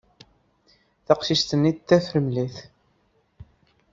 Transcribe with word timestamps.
Taqcict-nni 1.05 1.71
d 1.75 1.77
tafremlit. 1.87 2.55